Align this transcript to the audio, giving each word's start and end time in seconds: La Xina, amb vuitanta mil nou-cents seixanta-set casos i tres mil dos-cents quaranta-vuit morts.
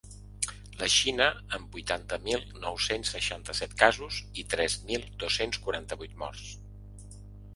La 0.77 0.87
Xina, 0.93 1.25
amb 1.57 1.75
vuitanta 1.77 2.17
mil 2.29 2.47
nou-cents 2.63 3.11
seixanta-set 3.15 3.75
casos 3.83 4.17
i 4.43 4.47
tres 4.55 4.77
mil 4.87 5.05
dos-cents 5.25 5.63
quaranta-vuit 5.67 6.17
morts. 6.23 6.49